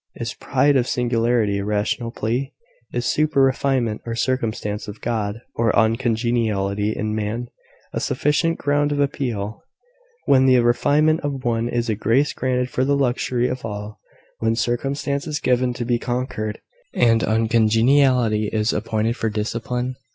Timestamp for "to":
15.75-15.85